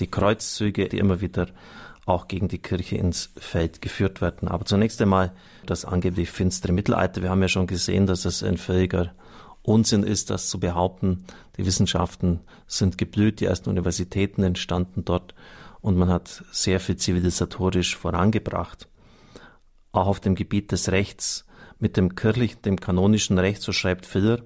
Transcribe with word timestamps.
die 0.00 0.10
Kreuzzüge, 0.10 0.88
die 0.88 0.98
immer 0.98 1.20
wieder 1.20 1.48
auch 2.06 2.28
gegen 2.28 2.48
die 2.48 2.58
Kirche 2.58 2.96
ins 2.96 3.30
Feld 3.36 3.82
geführt 3.82 4.20
werden. 4.20 4.48
Aber 4.48 4.64
zunächst 4.64 5.00
einmal 5.00 5.32
das 5.66 5.84
angeblich 5.84 6.30
finstere 6.30 6.72
Mittelalter. 6.72 7.22
Wir 7.22 7.30
haben 7.30 7.42
ja 7.42 7.48
schon 7.48 7.66
gesehen, 7.66 8.06
dass 8.06 8.24
es 8.24 8.42
ein 8.42 8.56
völliger 8.56 9.14
Unsinn 9.62 10.02
ist, 10.02 10.30
das 10.30 10.48
zu 10.48 10.58
behaupten. 10.58 11.24
Die 11.56 11.66
Wissenschaften 11.66 12.40
sind 12.66 12.98
geblüht, 12.98 13.40
die 13.40 13.44
ersten 13.44 13.68
Universitäten 13.68 14.42
entstanden 14.42 15.04
dort 15.04 15.34
und 15.80 15.96
man 15.96 16.08
hat 16.08 16.44
sehr 16.50 16.80
viel 16.80 16.96
zivilisatorisch 16.96 17.96
vorangebracht. 17.96 18.88
Auch 19.92 20.06
auf 20.06 20.20
dem 20.20 20.34
Gebiet 20.34 20.72
des 20.72 20.90
Rechts 20.90 21.46
mit 21.78 21.96
dem 21.96 22.14
kirchlichen, 22.14 22.62
dem 22.62 22.80
kanonischen 22.80 23.38
Recht, 23.38 23.62
so 23.62 23.72
schreibt 23.72 24.06
Filler, 24.06 24.42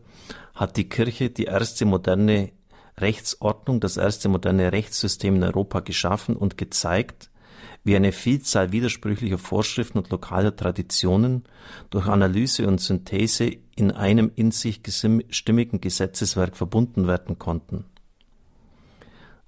hat 0.55 0.77
die 0.77 0.89
Kirche 0.89 1.31
die 1.31 1.45
erste 1.45 1.85
moderne 1.85 2.53
Rechtsordnung, 2.99 3.81
das 3.81 3.97
erste 3.97 4.29
moderne 4.29 4.73
Rechtssystem 4.73 5.37
in 5.37 5.43
Europa 5.43 5.81
geschaffen 5.81 6.37
und 6.37 6.57
gezeigt, 6.57 7.31
wie 7.83 7.97
eine 7.97 8.13
Vielzahl 8.13 8.73
widersprüchlicher 8.73 9.39
Vorschriften 9.39 9.99
und 9.99 10.11
lokaler 10.11 10.57
Traditionen 10.57 11.45
durch 11.91 12.07
Analyse 12.07 12.67
und 12.67 12.81
Synthese 12.81 13.57
in 13.77 13.91
einem 13.91 14.31
in 14.37 14.51
sich 14.51 14.81
stimmigen 15.31 15.81
Gesetzeswerk 15.81 16.57
verbunden 16.57 17.07
werden 17.07 17.39
konnten. 17.39 17.85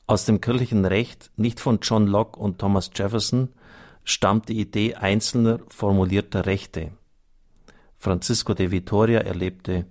Aus 0.06 0.24
dem 0.24 0.40
kirchlichen 0.40 0.84
Recht, 0.84 1.30
nicht 1.36 1.58
von 1.58 1.80
John 1.82 2.06
Locke 2.06 2.38
und 2.38 2.58
Thomas 2.58 2.90
Jefferson, 2.94 3.48
stammt 4.04 4.48
die 4.48 4.60
Idee 4.60 4.94
einzelner 4.94 5.60
formulierter 5.68 6.46
Rechte. 6.46 6.92
Francisco 7.98 8.54
de 8.54 8.70
Vitoria 8.70 9.20
erlebte 9.20 9.86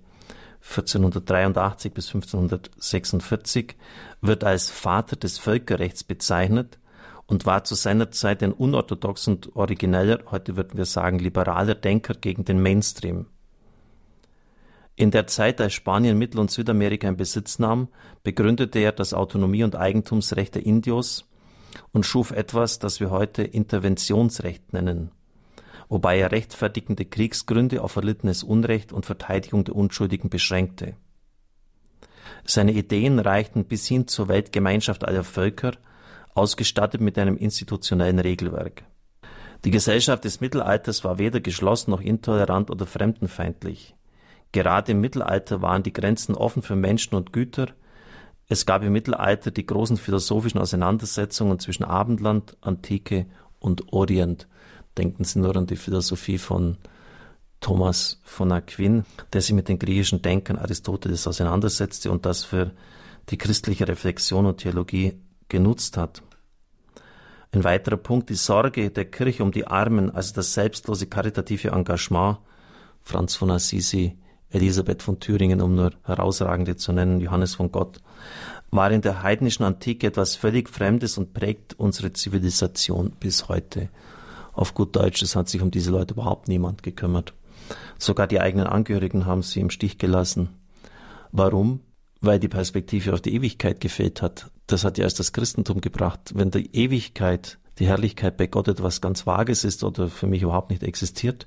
1483 0.68 1.92
bis 1.92 2.08
1546, 2.08 3.76
wird 4.20 4.44
als 4.44 4.70
Vater 4.70 5.16
des 5.16 5.38
Völkerrechts 5.38 6.04
bezeichnet 6.04 6.78
und 7.26 7.46
war 7.46 7.64
zu 7.64 7.74
seiner 7.74 8.10
Zeit 8.10 8.42
ein 8.42 8.52
unorthodox 8.52 9.28
und 9.28 9.54
origineller, 9.56 10.20
heute 10.30 10.56
würden 10.56 10.76
wir 10.76 10.84
sagen 10.84 11.18
liberaler 11.18 11.74
Denker 11.74 12.14
gegen 12.14 12.44
den 12.44 12.60
Mainstream. 12.60 13.26
In 14.96 15.10
der 15.10 15.26
Zeit, 15.26 15.60
als 15.60 15.74
Spanien 15.74 16.16
Mittel- 16.16 16.40
und 16.40 16.50
Südamerika 16.50 17.06
in 17.06 17.16
Besitz 17.16 17.58
nahm, 17.58 17.88
begründete 18.22 18.78
er 18.78 18.92
das 18.92 19.12
Autonomie- 19.12 19.64
und 19.64 19.76
Eigentumsrecht 19.76 20.54
der 20.54 20.64
Indios 20.64 21.28
und 21.92 22.06
schuf 22.06 22.30
etwas, 22.30 22.78
das 22.78 22.98
wir 22.98 23.10
heute 23.10 23.42
Interventionsrecht 23.42 24.72
nennen, 24.72 25.10
wobei 25.88 26.18
er 26.18 26.32
rechtfertigende 26.32 27.04
Kriegsgründe 27.04 27.82
auf 27.82 27.96
erlittenes 27.96 28.42
Unrecht 28.42 28.92
und 28.92 29.06
Verteidigung 29.06 29.64
der 29.64 29.76
Unschuldigen 29.76 30.30
beschränkte. 30.30 30.94
Seine 32.44 32.72
Ideen 32.72 33.18
reichten 33.18 33.64
bis 33.64 33.86
hin 33.86 34.06
zur 34.06 34.28
Weltgemeinschaft 34.28 35.04
aller 35.04 35.24
Völker, 35.24 35.72
ausgestattet 36.34 37.00
mit 37.00 37.18
einem 37.18 37.36
institutionellen 37.36 38.18
Regelwerk. 38.18 38.84
Die 39.64 39.70
Gesellschaft 39.70 40.24
des 40.24 40.40
Mittelalters 40.40 41.02
war 41.02 41.18
weder 41.18 41.40
geschlossen 41.40 41.90
noch 41.90 42.00
intolerant 42.00 42.70
oder 42.70 42.86
fremdenfeindlich. 42.86 43.96
Gerade 44.52 44.92
im 44.92 45.00
Mittelalter 45.00 45.62
waren 45.62 45.82
die 45.82 45.92
Grenzen 45.92 46.34
offen 46.34 46.62
für 46.62 46.76
Menschen 46.76 47.14
und 47.14 47.32
Güter. 47.32 47.68
Es 48.48 48.64
gab 48.64 48.82
im 48.82 48.92
Mittelalter 48.92 49.50
die 49.50 49.66
großen 49.66 49.96
philosophischen 49.96 50.60
Auseinandersetzungen 50.60 51.58
zwischen 51.58 51.84
Abendland, 51.84 52.56
Antike 52.60 53.26
und 53.58 53.92
Orient. 53.92 54.46
Denken 54.98 55.24
Sie 55.24 55.38
nur 55.38 55.56
an 55.56 55.66
die 55.66 55.76
Philosophie 55.76 56.38
von 56.38 56.78
Thomas 57.60 58.20
von 58.24 58.52
Aquin, 58.52 59.04
der 59.32 59.40
sich 59.40 59.54
mit 59.54 59.68
den 59.68 59.78
griechischen 59.78 60.22
Denkern 60.22 60.58
Aristoteles 60.58 61.26
auseinandersetzte 61.26 62.10
und 62.10 62.26
das 62.26 62.44
für 62.44 62.72
die 63.28 63.38
christliche 63.38 63.88
Reflexion 63.88 64.46
und 64.46 64.58
Theologie 64.58 65.20
genutzt 65.48 65.96
hat. 65.96 66.22
Ein 67.52 67.64
weiterer 67.64 67.96
Punkt, 67.96 68.28
die 68.28 68.34
Sorge 68.34 68.90
der 68.90 69.06
Kirche 69.06 69.42
um 69.42 69.52
die 69.52 69.66
Armen, 69.66 70.10
also 70.10 70.34
das 70.34 70.54
selbstlose 70.54 71.06
karitative 71.06 71.68
Engagement. 71.68 72.38
Franz 73.02 73.36
von 73.36 73.50
Assisi, 73.50 74.18
Elisabeth 74.50 75.02
von 75.02 75.20
Thüringen, 75.20 75.60
um 75.60 75.74
nur 75.74 75.92
herausragende 76.04 76.76
zu 76.76 76.92
nennen, 76.92 77.20
Johannes 77.20 77.54
von 77.54 77.70
Gott, 77.70 78.00
war 78.70 78.90
in 78.90 79.00
der 79.00 79.22
heidnischen 79.22 79.64
Antike 79.64 80.08
etwas 80.08 80.36
völlig 80.36 80.68
Fremdes 80.68 81.16
und 81.18 81.34
prägt 81.34 81.74
unsere 81.78 82.12
Zivilisation 82.12 83.12
bis 83.18 83.48
heute. 83.48 83.88
Auf 84.56 84.72
gut 84.72 84.96
Deutsch, 84.96 85.20
es 85.22 85.36
hat 85.36 85.50
sich 85.50 85.60
um 85.60 85.70
diese 85.70 85.90
Leute 85.90 86.14
überhaupt 86.14 86.48
niemand 86.48 86.82
gekümmert. 86.82 87.34
Sogar 87.98 88.26
die 88.26 88.40
eigenen 88.40 88.66
Angehörigen 88.66 89.26
haben 89.26 89.42
sie 89.42 89.60
im 89.60 89.68
Stich 89.68 89.98
gelassen. 89.98 90.48
Warum? 91.30 91.80
Weil 92.22 92.40
die 92.40 92.48
Perspektive 92.48 93.12
auf 93.12 93.20
die 93.20 93.34
Ewigkeit 93.34 93.82
gefehlt 93.82 94.22
hat. 94.22 94.50
Das 94.66 94.82
hat 94.82 94.96
ja 94.96 95.04
erst 95.04 95.20
das 95.20 95.34
Christentum 95.34 95.82
gebracht. 95.82 96.32
Wenn 96.34 96.50
die 96.50 96.74
Ewigkeit, 96.74 97.58
die 97.78 97.86
Herrlichkeit 97.86 98.36
bei 98.36 98.46
Gott 98.46 98.68
etwas 98.68 99.00
ganz 99.00 99.26
Vages 99.26 99.64
ist 99.64 99.84
oder 99.84 100.08
für 100.08 100.26
mich 100.26 100.42
überhaupt 100.42 100.70
nicht 100.70 100.82
existiert, 100.82 101.46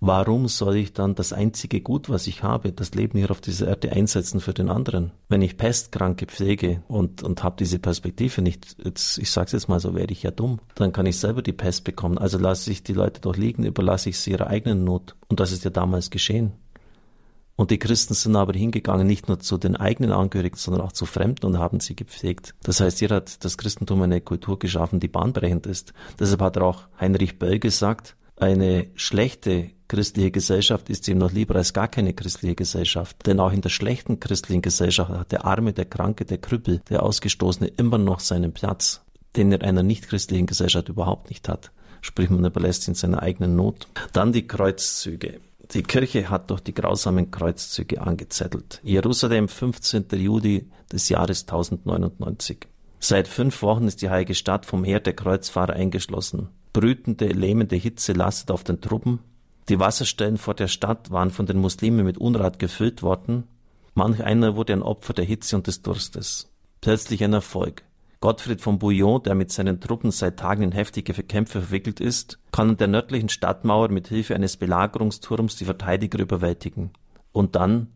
warum 0.00 0.48
soll 0.48 0.76
ich 0.76 0.92
dann 0.92 1.14
das 1.14 1.32
einzige 1.32 1.80
Gut, 1.80 2.08
was 2.08 2.26
ich 2.26 2.42
habe, 2.42 2.72
das 2.72 2.94
Leben 2.94 3.18
hier 3.18 3.30
auf 3.30 3.40
dieser 3.40 3.68
Erde 3.68 3.92
einsetzen 3.92 4.40
für 4.40 4.54
den 4.54 4.70
anderen? 4.70 5.12
Wenn 5.28 5.42
ich 5.42 5.56
Pestkranke 5.56 6.26
pflege 6.26 6.82
und, 6.88 7.22
und 7.22 7.42
habe 7.42 7.56
diese 7.58 7.78
Perspektive 7.78 8.42
nicht, 8.42 8.76
jetzt, 8.84 9.18
ich 9.18 9.30
sag's 9.30 9.52
jetzt 9.52 9.68
mal 9.68 9.80
so, 9.80 9.94
werde 9.94 10.12
ich 10.12 10.22
ja 10.22 10.30
dumm, 10.30 10.60
dann 10.74 10.92
kann 10.92 11.06
ich 11.06 11.18
selber 11.18 11.42
die 11.42 11.52
Pest 11.52 11.84
bekommen. 11.84 12.18
Also 12.18 12.38
lasse 12.38 12.70
ich 12.70 12.82
die 12.82 12.94
Leute 12.94 13.20
doch 13.20 13.36
liegen, 13.36 13.64
überlasse 13.64 14.08
ich 14.08 14.18
sie 14.18 14.32
ihrer 14.32 14.48
eigenen 14.48 14.84
Not. 14.84 15.16
Und 15.28 15.40
das 15.40 15.52
ist 15.52 15.64
ja 15.64 15.70
damals 15.70 16.10
geschehen. 16.10 16.52
Und 17.60 17.70
die 17.70 17.78
Christen 17.78 18.14
sind 18.14 18.36
aber 18.36 18.54
hingegangen, 18.54 19.06
nicht 19.06 19.28
nur 19.28 19.38
zu 19.38 19.58
den 19.58 19.76
eigenen 19.76 20.12
Angehörigen, 20.12 20.56
sondern 20.56 20.80
auch 20.80 20.92
zu 20.92 21.04
Fremden 21.04 21.44
und 21.44 21.58
haben 21.58 21.78
sie 21.78 21.94
gepflegt. 21.94 22.54
Das 22.62 22.80
heißt, 22.80 23.00
hier 23.00 23.10
hat 23.10 23.44
das 23.44 23.58
Christentum 23.58 24.00
eine 24.00 24.22
Kultur 24.22 24.58
geschaffen, 24.58 24.98
die 24.98 25.08
bahnbrechend 25.08 25.66
ist. 25.66 25.92
Deshalb 26.18 26.40
hat 26.40 26.56
auch 26.56 26.88
Heinrich 26.98 27.38
Böll 27.38 27.58
gesagt, 27.58 28.16
eine 28.36 28.86
schlechte 28.94 29.72
christliche 29.88 30.30
Gesellschaft 30.30 30.88
ist 30.88 31.06
ihm 31.06 31.18
noch 31.18 31.32
lieber 31.32 31.54
als 31.54 31.74
gar 31.74 31.88
keine 31.88 32.14
christliche 32.14 32.54
Gesellschaft. 32.54 33.26
Denn 33.26 33.38
auch 33.38 33.52
in 33.52 33.60
der 33.60 33.68
schlechten 33.68 34.20
christlichen 34.20 34.62
Gesellschaft 34.62 35.10
hat 35.10 35.30
der 35.30 35.44
Arme, 35.44 35.74
der 35.74 35.84
Kranke, 35.84 36.24
der 36.24 36.38
Krüppel, 36.38 36.80
der 36.88 37.02
Ausgestoßene 37.02 37.68
immer 37.76 37.98
noch 37.98 38.20
seinen 38.20 38.54
Platz, 38.54 39.02
den 39.36 39.52
er 39.52 39.60
einer 39.60 39.82
nicht 39.82 40.08
christlichen 40.08 40.46
Gesellschaft 40.46 40.88
überhaupt 40.88 41.28
nicht 41.28 41.46
hat. 41.46 41.72
Sprich, 42.00 42.30
man 42.30 42.42
überlässt 42.42 42.88
ihn 42.88 42.94
seiner 42.94 43.22
eigenen 43.22 43.54
Not. 43.54 43.86
Dann 44.14 44.32
die 44.32 44.46
Kreuzzüge. 44.46 45.40
Die 45.72 45.84
Kirche 45.84 46.30
hat 46.30 46.50
durch 46.50 46.60
die 46.60 46.74
grausamen 46.74 47.30
Kreuzzüge 47.30 48.00
angezettelt. 48.00 48.80
Jerusalem, 48.82 49.48
15. 49.48 50.06
Juli 50.14 50.68
des 50.92 51.08
Jahres 51.08 51.42
1099. 51.42 52.66
Seit 52.98 53.28
fünf 53.28 53.62
Wochen 53.62 53.86
ist 53.86 54.02
die 54.02 54.10
heilige 54.10 54.34
Stadt 54.34 54.66
vom 54.66 54.82
Heer 54.82 54.98
der 54.98 55.14
Kreuzfahrer 55.14 55.74
eingeschlossen. 55.74 56.48
Brütende, 56.72 57.28
lähmende 57.28 57.76
Hitze 57.76 58.12
lastet 58.12 58.50
auf 58.50 58.64
den 58.64 58.80
Truppen. 58.80 59.20
Die 59.68 59.78
Wasserstellen 59.78 60.38
vor 60.38 60.54
der 60.54 60.68
Stadt 60.68 61.12
waren 61.12 61.30
von 61.30 61.46
den 61.46 61.58
Muslimen 61.58 62.04
mit 62.04 62.18
Unrat 62.18 62.58
gefüllt 62.58 63.02
worden. 63.02 63.44
Manch 63.94 64.24
einer 64.24 64.56
wurde 64.56 64.72
ein 64.72 64.82
Opfer 64.82 65.12
der 65.12 65.24
Hitze 65.24 65.54
und 65.54 65.68
des 65.68 65.82
Durstes. 65.82 66.50
Plötzlich 66.80 67.22
ein 67.22 67.32
Erfolg. 67.32 67.84
Gottfried 68.20 68.60
von 68.60 68.78
Bouillon, 68.78 69.22
der 69.22 69.34
mit 69.34 69.50
seinen 69.50 69.80
Truppen 69.80 70.10
seit 70.10 70.38
Tagen 70.38 70.62
in 70.62 70.72
heftige 70.72 71.14
Kämpfe 71.14 71.62
verwickelt 71.62 72.00
ist, 72.00 72.38
kann 72.52 72.70
an 72.70 72.76
der 72.76 72.86
nördlichen 72.86 73.30
Stadtmauer 73.30 73.88
mit 73.88 74.08
Hilfe 74.08 74.34
eines 74.34 74.58
Belagerungsturms 74.58 75.56
die 75.56 75.64
Verteidiger 75.64 76.18
überwältigen. 76.18 76.90
Und 77.32 77.56
dann 77.56 77.88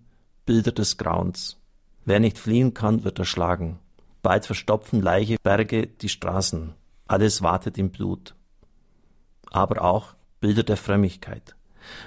Bilder 0.47 0.73
des 0.73 0.97
Grauens. 0.97 1.61
Wer 2.07 2.21
nicht 2.21 2.39
fliehen 2.39 2.73
kann, 2.73 3.05
wird 3.05 3.19
erschlagen. 3.19 3.79
Bald 4.23 4.47
verstopfen 4.47 5.03
Leiche, 5.03 5.37
Berge 5.43 5.87
die 5.87 6.09
Straßen. 6.09 6.73
Alles 7.06 7.43
wartet 7.43 7.77
im 7.77 7.91
Blut. 7.91 8.35
Aber 9.51 9.83
auch 9.83 10.15
Bilder 10.41 10.62
der 10.62 10.79
Frömmigkeit. 10.79 11.55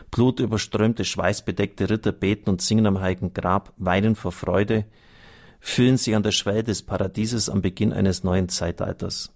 Blutüberströmte, 0.10 1.06
schweißbedeckte 1.06 1.92
Ritter 1.92 2.14
beten 2.14 2.50
und 2.50 2.64
singen 2.64 2.88
am 2.88 3.00
heiligen 3.00 3.34
Grab, 3.34 3.74
weinen 3.78 4.16
vor 4.16 4.32
Freude, 4.32 4.86
fühlen 5.60 5.98
sich 5.98 6.16
an 6.16 6.24
der 6.24 6.32
Schwelle 6.32 6.64
des 6.64 6.84
Paradieses 6.84 7.50
am 7.50 7.62
Beginn 7.62 7.94
eines 7.94 8.24
neuen 8.24 8.50
Zeitalters. 8.50 9.32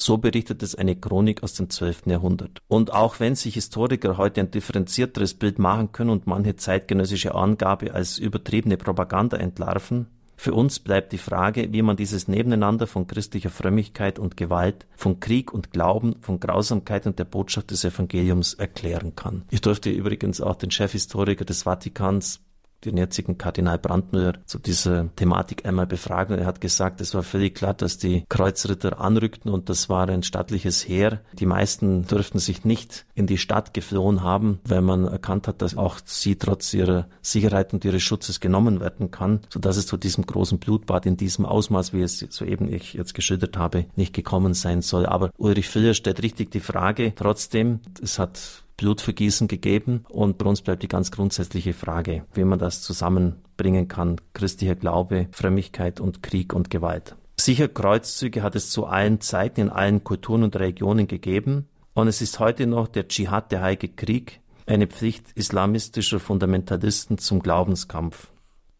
So 0.00 0.16
berichtet 0.18 0.62
es 0.62 0.76
eine 0.76 0.94
Chronik 0.94 1.42
aus 1.42 1.54
dem 1.54 1.70
12. 1.70 2.06
Jahrhundert. 2.06 2.62
Und 2.68 2.92
auch 2.92 3.18
wenn 3.18 3.34
sich 3.34 3.54
Historiker 3.54 4.16
heute 4.16 4.40
ein 4.40 4.50
differenzierteres 4.52 5.34
Bild 5.34 5.58
machen 5.58 5.90
können 5.90 6.10
und 6.10 6.28
manche 6.28 6.54
zeitgenössische 6.54 7.34
Angabe 7.34 7.92
als 7.92 8.16
übertriebene 8.16 8.76
Propaganda 8.76 9.36
entlarven, 9.36 10.06
für 10.40 10.54
uns 10.54 10.78
bleibt 10.78 11.10
die 11.10 11.18
Frage, 11.18 11.72
wie 11.72 11.82
man 11.82 11.96
dieses 11.96 12.28
Nebeneinander 12.28 12.86
von 12.86 13.08
christlicher 13.08 13.50
Frömmigkeit 13.50 14.20
und 14.20 14.36
Gewalt, 14.36 14.86
von 14.94 15.18
Krieg 15.18 15.52
und 15.52 15.72
Glauben, 15.72 16.14
von 16.20 16.38
Grausamkeit 16.38 17.08
und 17.08 17.18
der 17.18 17.24
Botschaft 17.24 17.72
des 17.72 17.84
Evangeliums 17.84 18.54
erklären 18.54 19.16
kann. 19.16 19.42
Ich 19.50 19.62
durfte 19.62 19.90
übrigens 19.90 20.40
auch 20.40 20.54
den 20.54 20.70
Chefhistoriker 20.70 21.44
des 21.44 21.64
Vatikans 21.64 22.38
den 22.84 22.96
jetzigen 22.96 23.38
Kardinal 23.38 23.78
Brandmüller 23.78 24.34
zu 24.46 24.58
dieser 24.58 25.14
Thematik 25.16 25.66
einmal 25.66 25.86
befragt 25.86 26.30
und 26.30 26.38
er 26.38 26.46
hat 26.46 26.60
gesagt, 26.60 27.00
es 27.00 27.14
war 27.14 27.22
völlig 27.22 27.54
klar, 27.54 27.74
dass 27.74 27.98
die 27.98 28.24
Kreuzritter 28.28 29.00
anrückten 29.00 29.50
und 29.50 29.68
das 29.68 29.88
war 29.88 30.08
ein 30.08 30.22
stattliches 30.22 30.86
Heer. 30.86 31.20
Die 31.32 31.46
meisten 31.46 32.06
dürften 32.06 32.38
sich 32.38 32.64
nicht 32.64 33.06
in 33.14 33.26
die 33.26 33.38
Stadt 33.38 33.74
geflohen 33.74 34.22
haben, 34.22 34.60
weil 34.64 34.82
man 34.82 35.06
erkannt 35.06 35.48
hat, 35.48 35.60
dass 35.62 35.76
auch 35.76 35.98
sie 36.04 36.36
trotz 36.36 36.72
ihrer 36.72 37.08
Sicherheit 37.20 37.72
und 37.72 37.84
ihres 37.84 38.02
Schutzes 38.02 38.40
genommen 38.40 38.80
werden 38.80 39.10
kann, 39.10 39.40
sodass 39.48 39.76
es 39.76 39.86
zu 39.86 39.96
diesem 39.96 40.26
großen 40.26 40.58
Blutbad 40.58 41.06
in 41.06 41.16
diesem 41.16 41.46
Ausmaß, 41.46 41.92
wie 41.92 42.02
es 42.02 42.18
soeben 42.30 42.72
ich 42.72 42.94
jetzt 42.94 43.14
geschildert 43.14 43.56
habe, 43.56 43.86
nicht 43.96 44.14
gekommen 44.14 44.54
sein 44.54 44.82
soll. 44.82 45.06
Aber 45.06 45.30
Ulrich 45.36 45.68
Filler 45.68 45.94
stellt 45.94 46.22
richtig 46.22 46.50
die 46.50 46.60
Frage, 46.60 47.12
trotzdem, 47.16 47.80
es 48.00 48.18
hat 48.18 48.64
Blutvergießen 48.78 49.46
gegeben. 49.48 50.06
Und 50.08 50.38
bei 50.38 50.46
uns 50.46 50.62
bleibt 50.62 50.82
die 50.82 50.88
ganz 50.88 51.10
grundsätzliche 51.10 51.74
Frage, 51.74 52.24
wie 52.32 52.44
man 52.44 52.58
das 52.58 52.80
zusammenbringen 52.80 53.88
kann. 53.88 54.18
Christlicher 54.32 54.76
Glaube, 54.76 55.28
Frömmigkeit 55.32 56.00
und 56.00 56.22
Krieg 56.22 56.54
und 56.54 56.70
Gewalt. 56.70 57.16
Sicher 57.38 57.68
Kreuzzüge 57.68 58.42
hat 58.42 58.56
es 58.56 58.70
zu 58.70 58.86
allen 58.86 59.20
Zeiten 59.20 59.60
in 59.60 59.68
allen 59.68 60.02
Kulturen 60.02 60.42
und 60.42 60.56
Regionen 60.56 61.06
gegeben. 61.06 61.68
Und 61.92 62.08
es 62.08 62.22
ist 62.22 62.40
heute 62.40 62.66
noch 62.66 62.88
der 62.88 63.08
Dschihad, 63.08 63.52
der 63.52 63.60
Heilige 63.60 63.88
Krieg, 63.88 64.40
eine 64.66 64.86
Pflicht 64.86 65.32
islamistischer 65.34 66.20
Fundamentalisten 66.20 67.18
zum 67.18 67.40
Glaubenskampf. 67.40 68.30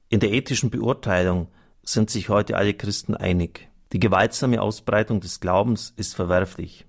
In 0.08 0.20
der 0.20 0.32
ethischen 0.32 0.70
Beurteilung 0.70 1.48
sind 1.82 2.10
sich 2.10 2.28
heute 2.28 2.56
alle 2.56 2.74
Christen 2.74 3.14
einig. 3.14 3.68
Die 3.92 4.00
gewaltsame 4.00 4.60
Ausbreitung 4.60 5.20
des 5.20 5.40
Glaubens 5.40 5.94
ist 5.96 6.14
verwerflich. 6.14 6.87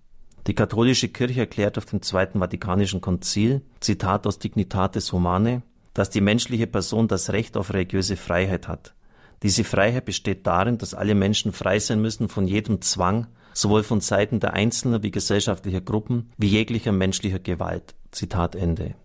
Die 0.49 0.55
katholische 0.55 1.09
Kirche 1.09 1.41
erklärt 1.41 1.77
auf 1.77 1.85
dem 1.85 2.01
Zweiten 2.01 2.39
Vatikanischen 2.39 3.01
Konzil, 3.01 3.61
Zitat 3.81 4.25
aus 4.25 4.39
Dignitatis 4.39 5.11
Humanae, 5.13 5.61
dass 5.93 6.09
die 6.09 6.21
menschliche 6.21 6.65
Person 6.65 7.07
das 7.07 7.29
Recht 7.29 7.55
auf 7.55 7.71
religiöse 7.71 8.17
Freiheit 8.17 8.67
hat. 8.67 8.95
Diese 9.43 9.63
Freiheit 9.63 10.05
besteht 10.05 10.47
darin, 10.47 10.79
dass 10.79 10.95
alle 10.95 11.13
Menschen 11.13 11.53
frei 11.53 11.77
sein 11.77 12.01
müssen 12.01 12.29
von 12.29 12.47
jedem 12.47 12.81
Zwang, 12.81 13.27
sowohl 13.53 13.83
von 13.83 14.01
Seiten 14.01 14.39
der 14.39 14.53
Einzelnen 14.53 15.03
wie 15.03 15.11
gesellschaftlicher 15.11 15.81
Gruppen, 15.81 16.31
wie 16.39 16.47
jeglicher 16.47 16.93
menschlicher 16.93 17.37
Gewalt. 17.37 17.93
Zitat 18.09 18.55
Ende. 18.55 18.95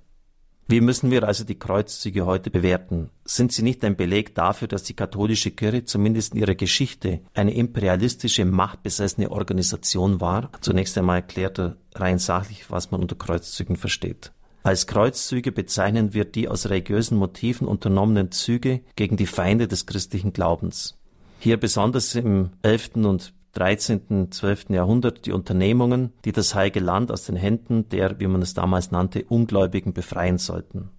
Wie 0.66 0.80
müssen 0.80 1.10
wir 1.10 1.24
also 1.24 1.44
die 1.44 1.58
Kreuzzüge 1.58 2.24
heute 2.24 2.50
bewerten? 2.50 3.10
Sind 3.26 3.52
sie 3.52 3.62
nicht 3.62 3.84
ein 3.84 3.96
Beleg 3.96 4.34
dafür, 4.34 4.66
dass 4.66 4.82
die 4.82 4.94
katholische 4.94 5.50
Kirche 5.50 5.84
zumindest 5.84 6.32
in 6.32 6.40
ihrer 6.40 6.54
Geschichte 6.54 7.20
eine 7.34 7.52
imperialistische, 7.52 8.46
machtbesessene 8.46 9.30
Organisation 9.30 10.22
war? 10.22 10.50
Zunächst 10.62 10.96
einmal 10.96 11.16
erklärt 11.16 11.58
er 11.58 11.76
rein 11.94 12.18
sachlich, 12.18 12.70
was 12.70 12.90
man 12.90 13.02
unter 13.02 13.14
Kreuzzügen 13.14 13.76
versteht. 13.76 14.32
Als 14.62 14.86
Kreuzzüge 14.86 15.52
bezeichnen 15.52 16.14
wir 16.14 16.24
die 16.24 16.48
aus 16.48 16.70
religiösen 16.70 17.18
Motiven 17.18 17.68
unternommenen 17.68 18.32
Züge 18.32 18.80
gegen 18.96 19.18
die 19.18 19.26
Feinde 19.26 19.68
des 19.68 19.84
christlichen 19.84 20.32
Glaubens. 20.32 20.96
Hier 21.40 21.60
besonders 21.60 22.14
im 22.14 22.52
11. 22.62 22.92
und 22.94 23.34
13., 23.54 24.30
12. 24.30 24.70
Jahrhundert 24.70 25.26
die 25.26 25.32
Unternehmungen, 25.32 26.12
die 26.24 26.32
das 26.32 26.54
Heilige 26.54 26.80
Land 26.80 27.10
aus 27.10 27.24
den 27.24 27.36
Händen 27.36 27.88
der, 27.88 28.20
wie 28.20 28.26
man 28.26 28.42
es 28.42 28.54
damals 28.54 28.90
nannte, 28.90 29.24
Ungläubigen 29.24 29.92
befreien 29.92 30.38
sollten. 30.38 30.90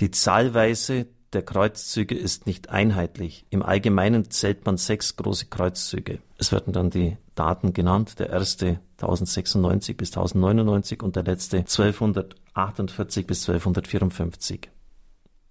Die 0.00 0.10
Zahlweise 0.10 1.06
der 1.32 1.42
Kreuzzüge 1.42 2.16
ist 2.16 2.46
nicht 2.46 2.70
einheitlich. 2.70 3.46
Im 3.50 3.62
Allgemeinen 3.62 4.30
zählt 4.30 4.66
man 4.66 4.76
sechs 4.76 5.16
große 5.16 5.46
Kreuzzüge. 5.46 6.18
Es 6.38 6.50
werden 6.50 6.72
dann 6.72 6.90
die 6.90 7.18
Daten 7.34 7.72
genannt. 7.72 8.18
Der 8.18 8.30
erste 8.30 8.80
1096 8.96 9.96
bis 9.96 10.10
1099 10.10 11.02
und 11.02 11.16
der 11.16 11.22
letzte 11.22 11.58
1248 11.58 13.26
bis 13.26 13.48
1254. 13.48 14.70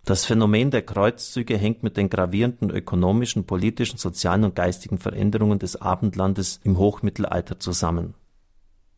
Das 0.10 0.26
Phänomen 0.26 0.72
der 0.72 0.82
Kreuzzüge 0.82 1.56
hängt 1.56 1.84
mit 1.84 1.96
den 1.96 2.10
gravierenden 2.10 2.72
ökonomischen, 2.72 3.44
politischen, 3.44 4.00
sozialen 4.00 4.44
und 4.44 4.56
geistigen 4.56 4.98
Veränderungen 4.98 5.60
des 5.60 5.80
Abendlandes 5.80 6.60
im 6.64 6.80
Hochmittelalter 6.80 7.60
zusammen. 7.60 8.16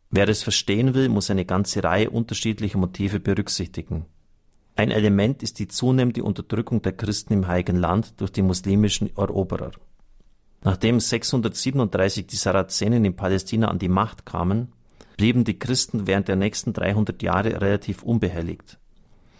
Wer 0.08 0.26
es 0.30 0.42
verstehen 0.42 0.94
will, 0.94 1.10
muss 1.10 1.28
eine 1.28 1.44
ganze 1.44 1.84
Reihe 1.84 2.08
unterschiedlicher 2.08 2.78
Motive 2.78 3.20
berücksichtigen. 3.20 4.06
Ein 4.74 4.90
Element 4.90 5.42
ist 5.42 5.58
die 5.58 5.68
zunehmende 5.68 6.24
Unterdrückung 6.24 6.80
der 6.80 6.92
Christen 6.92 7.34
im 7.34 7.46
Heiligen 7.46 7.76
Land 7.76 8.18
durch 8.18 8.32
die 8.32 8.40
muslimischen 8.40 9.14
Eroberer. 9.14 9.72
Nachdem 10.64 10.98
637 10.98 12.26
die 12.26 12.36
Sarazenen 12.36 13.04
in 13.04 13.16
Palästina 13.16 13.68
an 13.68 13.78
die 13.78 13.90
Macht 13.90 14.24
kamen, 14.24 14.72
blieben 15.18 15.44
die 15.44 15.58
Christen 15.58 16.06
während 16.06 16.28
der 16.28 16.36
nächsten 16.36 16.72
300 16.72 17.20
Jahre 17.22 17.60
relativ 17.60 18.02
unbehelligt. 18.02 18.78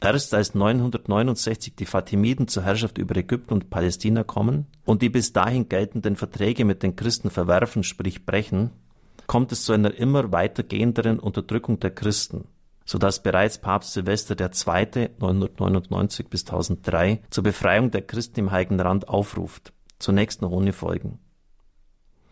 Erst 0.02 0.34
als 0.34 0.52
969 0.56 1.76
die 1.76 1.86
Fatimiden 1.86 2.48
zur 2.48 2.64
Herrschaft 2.64 2.98
über 2.98 3.14
Ägypten 3.14 3.54
und 3.54 3.70
Palästina 3.70 4.24
kommen 4.24 4.66
und 4.84 5.00
die 5.00 5.08
bis 5.08 5.32
dahin 5.32 5.68
geltenden 5.68 6.16
Verträge 6.16 6.64
mit 6.64 6.82
den 6.82 6.96
Christen 6.96 7.30
verwerfen, 7.30 7.84
sprich 7.84 8.26
brechen, 8.26 8.72
kommt 9.28 9.52
es 9.52 9.64
zu 9.64 9.72
einer 9.72 9.94
immer 9.94 10.32
weitergehenderen 10.32 11.20
Unterdrückung 11.20 11.78
der 11.78 11.92
Christen, 11.92 12.48
so 12.84 12.98
dass 12.98 13.22
bereits 13.22 13.58
Papst 13.58 13.92
Silvester 13.92 14.34
II. 14.40 15.10
999 15.20 16.28
bis 16.28 16.40
1003 16.46 17.22
zur 17.30 17.44
Befreiung 17.44 17.92
der 17.92 18.02
Christen 18.02 18.40
im 18.40 18.50
Heiligen 18.50 18.78
Land 18.78 19.08
aufruft, 19.08 19.72
zunächst 20.00 20.42
noch 20.42 20.50
ohne 20.50 20.72
Folgen. 20.72 21.20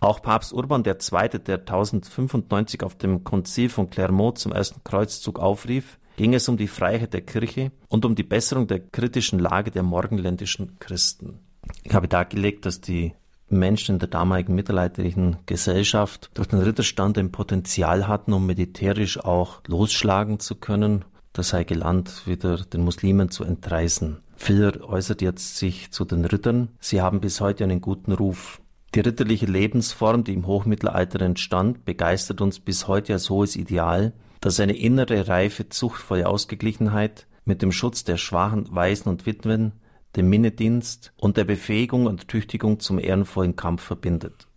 Auch 0.00 0.22
Papst 0.22 0.52
Urban 0.52 0.82
II., 0.84 1.38
der 1.38 1.58
1095 1.60 2.82
auf 2.82 2.96
dem 2.96 3.22
Konzil 3.22 3.68
von 3.68 3.90
Clermont 3.90 4.38
zum 4.38 4.50
ersten 4.50 4.82
Kreuzzug 4.82 5.38
aufrief, 5.38 6.00
ging 6.20 6.34
es 6.34 6.50
um 6.50 6.58
die 6.58 6.68
Freiheit 6.68 7.14
der 7.14 7.22
Kirche 7.22 7.72
und 7.88 8.04
um 8.04 8.14
die 8.14 8.24
Besserung 8.24 8.66
der 8.66 8.78
kritischen 8.78 9.38
Lage 9.38 9.70
der 9.70 9.82
morgenländischen 9.82 10.78
Christen. 10.78 11.38
Ich 11.82 11.94
habe 11.94 12.08
dargelegt, 12.08 12.66
dass 12.66 12.82
die 12.82 13.14
Menschen 13.48 13.94
in 13.94 14.00
der 14.00 14.10
damaligen 14.10 14.54
mittelalterlichen 14.54 15.38
Gesellschaft 15.46 16.30
durch 16.34 16.48
den 16.48 16.58
Ritterstand 16.58 17.16
ein 17.16 17.32
Potenzial 17.32 18.06
hatten, 18.06 18.34
um 18.34 18.44
militärisch 18.44 19.18
auch 19.18 19.62
losschlagen 19.66 20.40
zu 20.40 20.56
können, 20.56 21.06
das 21.32 21.54
Heilige 21.54 21.76
Land 21.76 22.26
wieder 22.26 22.58
den 22.66 22.84
Muslimen 22.84 23.30
zu 23.30 23.42
entreißen. 23.44 24.18
Filler 24.36 24.86
äußert 24.86 25.22
jetzt 25.22 25.56
sich 25.56 25.90
zu 25.90 26.04
den 26.04 26.26
Rittern. 26.26 26.68
Sie 26.80 27.00
haben 27.00 27.22
bis 27.22 27.40
heute 27.40 27.64
einen 27.64 27.80
guten 27.80 28.12
Ruf. 28.12 28.60
Die 28.94 29.00
ritterliche 29.00 29.46
Lebensform, 29.46 30.24
die 30.24 30.34
im 30.34 30.46
Hochmittelalter 30.46 31.22
entstand, 31.22 31.86
begeistert 31.86 32.42
uns 32.42 32.60
bis 32.60 32.88
heute 32.88 33.14
als 33.14 33.30
hohes 33.30 33.56
Ideal, 33.56 34.12
dass 34.40 34.60
eine 34.60 34.76
innere, 34.76 35.28
reife, 35.28 35.68
zuchtvolle 35.68 36.28
Ausgeglichenheit 36.28 37.26
mit 37.44 37.62
dem 37.62 37.72
Schutz 37.72 38.04
der 38.04 38.16
Schwachen, 38.16 38.66
Waisen 38.70 39.08
und 39.08 39.26
Witwen, 39.26 39.72
dem 40.16 40.28
Minnedienst 40.28 41.12
und 41.16 41.36
der 41.36 41.44
Befähigung 41.44 42.06
und 42.06 42.28
Tüchtigung 42.28 42.80
zum 42.80 42.98
ehrenvollen 42.98 43.56
Kampf 43.56 43.82
verbindet. 43.82 44.48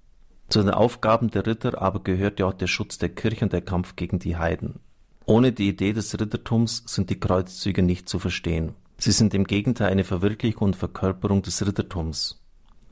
Zu 0.50 0.62
den 0.62 0.72
Aufgaben 0.72 1.32
der 1.32 1.46
Ritter 1.46 1.82
aber 1.82 2.04
gehört 2.04 2.40
ja 2.40 2.48
auch 2.48 2.54
der 2.54 2.68
Schutz 2.68 2.98
der 2.98 3.10
Kirche 3.10 3.46
und 3.46 3.54
der 3.54 3.62
Kampf 3.62 3.96
gegen 3.96 4.20
die 4.20 4.38
Heiden. 4.38 4.80
Ohne 5.26 5.52
die 5.52 5.70
Idee 5.70 5.94
des 5.94 6.20
Rittertums 6.20 6.84
sind 6.86 7.10
die 7.10 7.20
Kreuzzüge 7.20 7.82
nicht 7.82 8.10
zu 8.10 8.20
verstehen. 8.20 8.74
Sie 8.98 9.12
sind 9.12 9.34
im 9.34 9.46
Gegenteil 9.46 9.90
eine 9.90 10.04
Verwirklichung 10.04 10.68
und 10.68 10.76
Verkörperung 10.76 11.42
des 11.42 11.66
Rittertums. 11.66 12.43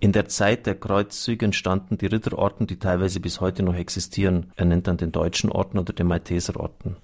In 0.03 0.13
der 0.13 0.27
Zeit 0.27 0.65
der 0.65 0.73
Kreuzzüge 0.73 1.45
entstanden 1.45 1.99
die 1.99 2.07
Ritterorden, 2.07 2.65
die 2.65 2.79
teilweise 2.79 3.19
bis 3.19 3.39
heute 3.39 3.61
noch 3.61 3.75
existieren. 3.75 4.51
Er 4.55 4.65
nennt 4.65 4.87
dann 4.87 4.97
den 4.97 5.11
Deutschen 5.11 5.51
Orden 5.51 5.77
oder 5.77 5.93
den 5.93 6.07
Malteserorden. 6.07 6.95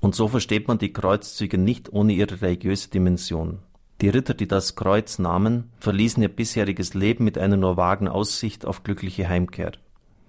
Und 0.00 0.14
so 0.14 0.26
versteht 0.26 0.66
man 0.66 0.78
die 0.78 0.94
Kreuzzüge 0.94 1.58
nicht 1.58 1.92
ohne 1.92 2.14
ihre 2.14 2.40
religiöse 2.40 2.88
Dimension. 2.88 3.58
Die 4.00 4.08
Ritter, 4.08 4.32
die 4.32 4.48
das 4.48 4.76
Kreuz 4.76 5.18
nahmen, 5.18 5.70
verließen 5.78 6.22
ihr 6.22 6.30
bisheriges 6.30 6.94
Leben 6.94 7.22
mit 7.22 7.36
einer 7.36 7.58
nur 7.58 7.76
vagen 7.76 8.08
Aussicht 8.08 8.64
auf 8.64 8.82
glückliche 8.82 9.28
Heimkehr. 9.28 9.72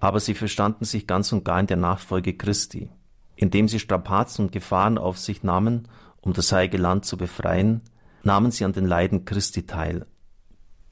Aber 0.01 0.19
sie 0.19 0.33
verstanden 0.33 0.83
sich 0.83 1.07
ganz 1.07 1.31
und 1.31 1.45
gar 1.45 1.61
in 1.61 1.67
der 1.67 1.77
Nachfolge 1.77 2.33
Christi. 2.33 2.89
Indem 3.37 3.69
sie 3.69 3.79
Strapazen 3.79 4.45
und 4.45 4.51
Gefahren 4.51 4.97
auf 4.97 5.17
sich 5.17 5.41
nahmen, 5.41 5.87
um 6.19 6.33
das 6.33 6.51
heilige 6.51 6.79
Land 6.79 7.05
zu 7.05 7.15
befreien, 7.15 7.79
nahmen 8.23 8.51
sie 8.51 8.65
an 8.65 8.73
den 8.73 8.85
Leiden 8.85 9.23
Christi 9.23 9.65
teil, 9.65 10.05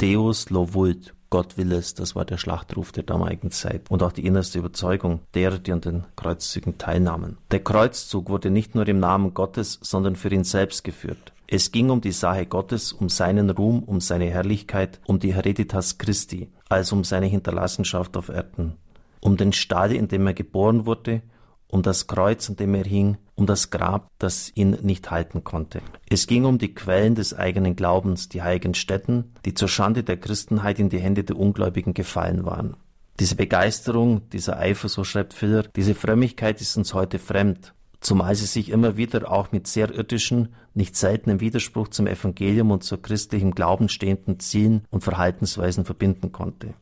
Deus 0.02 0.50
lo 0.50 0.74
vult, 0.74 1.14
Gott 1.30 1.58
will 1.58 1.72
es, 1.72 1.94
das 1.94 2.16
war 2.16 2.26
der 2.26 2.38
Schlachtruf 2.38 2.92
der 2.92 3.04
damaligen 3.04 3.52
Zeit 3.52 3.90
und 3.90 4.04
auch 4.04 4.12
die 4.12 4.26
innerste 4.26 4.60
Überzeugung 4.60 5.22
derer, 5.34 5.58
die 5.58 5.72
an 5.72 5.82
den 5.82 6.06
Kreuzzügen 6.16 6.78
teilnahmen. 6.78 7.38
Der 7.52 7.64
Kreuzzug 7.64 8.30
wurde 8.30 8.50
nicht 8.50 8.76
nur 8.76 8.88
im 8.88 9.00
Namen 9.00 9.34
Gottes, 9.34 9.80
sondern 9.82 10.16
für 10.16 10.30
ihn 10.30 10.44
selbst 10.44 10.84
geführt. 10.84 11.34
Es 11.48 11.72
ging 11.72 11.90
um 11.90 12.02
die 12.02 12.12
Sache 12.12 12.46
Gottes, 12.46 12.92
um 12.92 13.10
seinen 13.10 13.50
Ruhm, 13.50 13.84
um 13.84 14.02
seine 14.02 14.30
Herrlichkeit, 14.30 15.00
um 15.06 15.20
die 15.20 15.34
Hereditas 15.34 15.98
Christi, 15.98 16.50
also 16.70 16.96
um 16.96 17.04
seine 17.04 17.28
Hinterlassenschaft 17.28 18.18
auf 18.18 18.30
Erden, 18.30 18.76
um 19.20 19.38
den 19.38 19.54
Stall, 19.54 19.92
in 19.92 20.08
dem 20.08 20.26
er 20.28 20.34
geboren 20.34 20.86
wurde, 20.86 21.22
um 21.68 21.82
das 21.82 22.08
Kreuz, 22.08 22.50
an 22.50 22.56
dem 22.56 22.76
er 22.76 22.86
hing, 22.86 23.18
um 23.36 23.46
das 23.46 23.70
Grab, 23.70 24.10
das 24.18 24.52
ihn 24.56 24.78
nicht 24.82 25.12
halten 25.12 25.44
konnte. 25.44 25.82
Es 26.10 26.28
ging 26.28 26.46
um 26.46 26.58
die 26.58 26.74
Quellen 26.74 27.16
des 27.16 27.34
eigenen 27.34 27.76
Glaubens, 27.76 28.30
die 28.30 28.42
heiligen 28.42 28.74
Stätten, 28.74 29.34
die 29.46 29.54
zur 29.54 29.68
Schande 29.68 30.04
der 30.04 30.18
Christenheit 30.18 30.80
in 30.80 30.90
die 30.90 31.00
Hände 31.00 31.24
der 31.24 31.38
Ungläubigen 31.38 31.94
gefallen 31.94 32.46
waren. 32.46 32.78
Diese 33.20 33.36
Begeisterung, 33.36 34.30
dieser 34.30 34.60
Eifer, 34.60 34.90
so 34.90 35.04
schreibt 35.04 35.34
Filler, 35.34 35.64
diese 35.76 35.96
Frömmigkeit 35.96 36.60
ist 36.62 36.76
uns 36.78 36.94
heute 36.94 37.20
fremd. 37.20 37.74
zumal 38.02 38.36
sie 38.36 38.46
sich 38.46 38.70
immer 38.70 38.98
wieder 38.98 39.32
auch 39.32 39.52
mit 39.52 39.68
sehr 39.68 39.92
irdischen, 39.92 40.50
nicht 40.76 40.96
seltenen 40.96 41.40
Widerspruch 41.40 41.88
zum 41.88 42.06
Evangelium 42.06 42.70
und 42.70 42.84
zur 42.84 43.02
christlichen 43.02 43.56
Glauben 43.56 43.90
stehenden 43.90 44.40
Zielen 44.40 44.86
und 44.92 45.04
Verhaltensweisen 45.04 45.86
verbinden 45.86 46.32
konnte. 46.32 46.76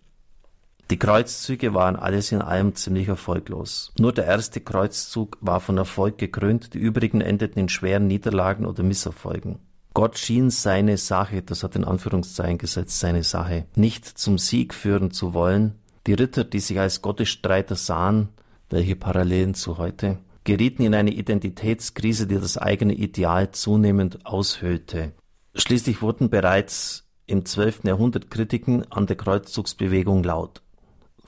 Die 0.90 1.00
Kreuzzüge 1.00 1.74
waren 1.74 1.96
alles 1.96 2.32
in 2.32 2.42
allem 2.42 2.76
ziemlich 2.76 3.08
erfolglos. 3.08 3.94
Nur 3.98 4.12
der 4.12 4.26
erste 4.26 4.60
Kreuzzug 4.60 5.38
war 5.42 5.60
von 5.60 5.78
Erfolg 5.78 6.18
gekrönt, 6.18 6.74
die 6.74 6.80
übrigen 6.80 7.22
endeten 7.22 7.60
in 7.60 7.70
schweren 7.70 8.08
Niederlagen 8.08 8.66
oder 8.66 8.84
Misserfolgen. 8.84 9.60
Gott 9.94 10.18
schien 10.18 10.50
seine 10.50 10.98
Sache, 10.98 11.42
das 11.42 11.64
hat 11.64 11.76
in 11.76 11.84
Anführungszeichen 11.84 12.58
gesetzt, 12.58 13.00
seine 13.00 13.24
Sache, 13.24 13.66
nicht 13.76 14.06
zum 14.06 14.38
Sieg 14.38 14.74
führen 14.74 15.12
zu 15.12 15.34
wollen. 15.34 15.76
Die 16.08 16.14
Ritter, 16.14 16.44
die 16.44 16.60
sich 16.60 16.80
als 16.80 17.02
Gottesstreiter 17.02 17.76
sahen, 17.76 18.30
welche 18.70 18.96
Parallelen 18.96 19.54
zu 19.54 19.78
heute, 19.78 20.18
gerieten 20.44 20.84
in 20.84 20.96
eine 20.96 21.12
Identitätskrise, 21.12 22.28
die 22.28 22.36
das 22.36 22.58
eigene 22.58 22.94
Ideal 22.94 23.52
zunehmend 23.52 24.26
aushöhlte. 24.26 25.14
Schließlich 25.56 26.02
wurden 26.02 26.30
bereits 26.30 27.08
im 27.26 27.46
12. 27.46 27.86
Jahrhundert 27.86 28.30
Kritiken 28.32 28.92
an 28.92 29.06
der 29.06 29.16
Kreuzzugsbewegung 29.16 30.24
laut. 30.24 30.62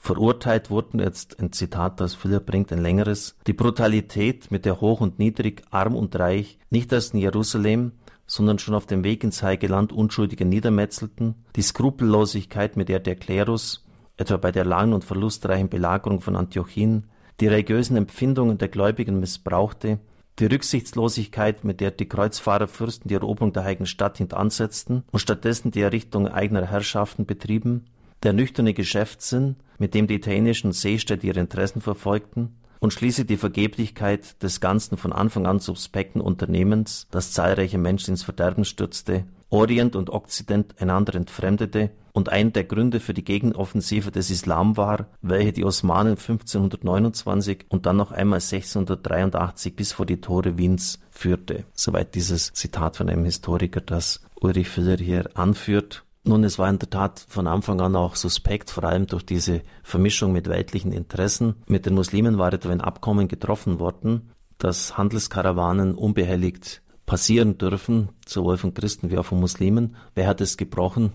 Verurteilt 0.05 0.69
wurden 0.69 0.99
jetzt 0.99 1.39
ein 1.39 1.51
Zitat, 1.51 1.99
das 1.99 2.13
Philipp 2.13 2.45
bringt, 2.45 2.71
ein 2.71 2.83
längeres, 2.83 3.35
die 3.47 3.53
Brutalität, 3.53 4.51
mit 4.51 4.63
der 4.63 4.79
hoch 4.79 5.01
und 5.01 5.17
niedrig, 5.17 5.63
arm 5.71 5.95
und 5.95 6.15
reich, 6.19 6.59
nicht 6.69 6.93
erst 6.93 7.15
in 7.15 7.21
Jerusalem, 7.21 7.91
sondern 8.27 8.59
schon 8.59 8.75
auf 8.75 8.85
dem 8.85 9.03
Weg 9.03 9.23
ins 9.23 9.41
Heilige 9.41 9.65
Land 9.65 9.91
Unschuldige 9.91 10.45
niedermetzelten, 10.45 11.33
die 11.55 11.63
Skrupellosigkeit, 11.63 12.77
mit 12.77 12.87
der 12.87 12.99
der 12.99 13.15
Klerus, 13.15 13.83
etwa 14.15 14.37
bei 14.37 14.51
der 14.51 14.63
langen 14.63 14.93
und 14.93 15.03
verlustreichen 15.03 15.69
Belagerung 15.69 16.21
von 16.21 16.35
Antiochien, 16.35 17.05
die 17.39 17.47
religiösen 17.47 17.97
Empfindungen 17.97 18.59
der 18.59 18.67
Gläubigen 18.67 19.19
missbrauchte, 19.19 19.97
die 20.37 20.45
Rücksichtslosigkeit, 20.45 21.63
mit 21.63 21.81
der 21.81 21.89
die 21.89 22.07
Kreuzfahrerfürsten 22.07 23.07
die 23.07 23.15
Eroberung 23.15 23.53
der 23.53 23.63
heiligen 23.63 23.87
Stadt 23.87 24.19
hintansetzten 24.19 25.03
und 25.11 25.19
stattdessen 25.19 25.71
die 25.71 25.81
Errichtung 25.81 26.27
eigener 26.27 26.67
Herrschaften 26.67 27.25
betrieben, 27.25 27.85
der 28.25 28.33
nüchterne 28.33 28.73
Geschäftssinn, 28.73 29.55
mit 29.77 29.93
dem 29.93 30.07
die 30.07 30.15
italienischen 30.15 30.71
Seestädte 30.71 31.27
ihre 31.27 31.39
Interessen 31.39 31.81
verfolgten, 31.81 32.57
und 32.79 32.91
schließlich 32.91 33.27
die 33.27 33.37
Vergeblichkeit 33.37 34.43
des 34.43 34.59
ganzen 34.59 34.97
von 34.97 35.13
Anfang 35.13 35.47
an 35.47 35.59
suspekten 35.59 36.21
Unternehmens, 36.21 37.07
das 37.09 37.31
zahlreiche 37.31 37.77
Menschen 37.77 38.11
ins 38.11 38.23
Verderben 38.23 38.65
stürzte, 38.65 39.25
Orient 39.49 39.95
und 39.95 40.09
Okzident 40.09 40.75
einander 40.79 41.15
entfremdete 41.15 41.91
und 42.13 42.29
einer 42.29 42.51
der 42.51 42.63
Gründe 42.63 42.99
für 42.99 43.13
die 43.13 43.23
Gegenoffensive 43.23 44.11
des 44.11 44.29
Islam 44.29 44.77
war, 44.77 45.07
welche 45.21 45.53
die 45.53 45.65
Osmanen 45.65 46.13
1529 46.13 47.65
und 47.69 47.85
dann 47.85 47.97
noch 47.97 48.11
einmal 48.11 48.39
1683 48.39 49.75
bis 49.75 49.93
vor 49.93 50.05
die 50.05 50.21
Tore 50.21 50.57
Wiens 50.57 50.99
führte. 51.09 51.65
Soweit 51.73 52.15
dieses 52.15 52.53
Zitat 52.53 52.97
von 52.97 53.09
einem 53.09 53.25
Historiker, 53.25 53.81
das 53.81 54.21
Ulrich 54.41 54.69
Filler 54.69 54.97
hier 54.97 55.29
anführt. 55.35 56.04
Nun, 56.27 56.43
es 56.43 56.57
war 56.57 56.69
in 56.69 56.79
der 56.79 56.89
Tat 56.89 57.23
von 57.29 57.45
Anfang 57.45 57.79
an 57.81 57.95
auch 57.95 58.15
suspekt, 58.15 58.71
vor 58.71 58.83
allem 58.83 59.05
durch 59.05 59.23
diese 59.23 59.61
Vermischung 59.83 60.31
mit 60.31 60.49
weltlichen 60.49 60.91
Interessen. 60.91 61.53
Mit 61.67 61.85
den 61.85 61.93
Muslimen 61.93 62.39
war 62.39 62.51
etwa 62.51 62.71
ein 62.71 62.81
Abkommen 62.81 63.27
getroffen 63.27 63.79
worden, 63.79 64.31
dass 64.57 64.97
Handelskarawanen 64.97 65.93
unbehelligt 65.93 66.81
passieren 67.05 67.59
dürfen, 67.59 68.09
sowohl 68.27 68.57
von 68.57 68.73
Christen 68.73 69.11
wie 69.11 69.19
auch 69.19 69.25
von 69.25 69.39
Muslimen. 69.39 69.97
Wer 70.15 70.25
hat 70.25 70.41
es 70.41 70.57
gebrochen? 70.57 71.13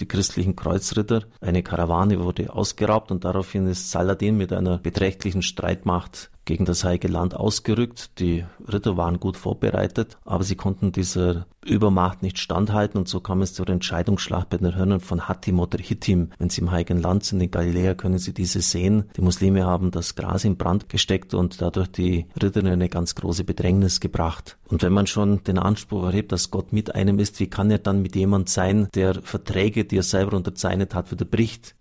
Die 0.00 0.08
christlichen 0.08 0.56
Kreuzritter. 0.56 1.24
Eine 1.42 1.62
Karawane 1.62 2.18
wurde 2.24 2.50
ausgeraubt 2.50 3.10
und 3.10 3.24
daraufhin 3.24 3.66
ist 3.66 3.90
Saladin 3.90 4.38
mit 4.38 4.54
einer 4.54 4.78
beträchtlichen 4.78 5.42
Streitmacht 5.42 6.30
gegen 6.46 6.64
das 6.64 6.84
Heilige 6.84 7.08
Land 7.08 7.34
ausgerückt. 7.34 8.18
Die 8.18 8.44
Ritter 8.66 8.96
waren 8.96 9.20
gut 9.20 9.36
vorbereitet, 9.36 10.16
aber 10.24 10.44
sie 10.44 10.56
konnten 10.56 10.92
dieser 10.92 11.46
Übermacht 11.66 12.22
nicht 12.22 12.38
standhalten 12.38 12.98
und 12.98 13.08
so 13.08 13.20
kam 13.20 13.42
es 13.42 13.52
zur 13.52 13.68
Entscheidungsschlacht 13.68 14.48
bei 14.48 14.56
den 14.56 14.74
Hörnern 14.74 15.00
von 15.00 15.28
Hattim 15.28 15.58
oder 15.58 15.78
Hittim. 15.78 16.30
Wenn 16.38 16.48
sie 16.48 16.60
im 16.60 16.70
Heiligen 16.70 17.02
Land 17.02 17.24
sind, 17.24 17.40
in 17.40 17.50
Galiläa, 17.50 17.94
können 17.94 18.18
sie 18.18 18.32
diese 18.32 18.62
sehen. 18.62 19.10
Die 19.16 19.20
Muslime 19.20 19.66
haben 19.66 19.90
das 19.90 20.14
Gras 20.14 20.44
in 20.44 20.56
Brand 20.56 20.88
gesteckt 20.88 21.34
und 21.34 21.60
dadurch 21.60 21.88
die 21.88 22.26
Ritter 22.40 22.60
in 22.60 22.68
eine 22.68 22.88
ganz 22.88 23.16
große 23.16 23.44
Bedrängnis 23.44 24.00
gebracht. 24.00 24.56
Und 24.68 24.82
wenn 24.82 24.92
man 24.92 25.08
schon 25.08 25.42
den 25.42 25.58
Anspruch 25.58 26.04
erhebt, 26.04 26.30
dass 26.30 26.52
Gott 26.52 26.72
mit 26.72 26.94
einem 26.94 27.18
ist, 27.18 27.40
wie 27.40 27.48
kann 27.48 27.70
er 27.70 27.78
dann 27.78 28.02
mit 28.02 28.14
jemand 28.14 28.48
sein, 28.48 28.88
der 28.94 29.20
Verträge, 29.22 29.84
die 29.84 29.98
er 29.98 30.04
selber 30.04 30.36
unterzeichnet 30.36 30.94
hat, 30.94 31.10
wieder 31.10 31.24
bricht? 31.24 31.74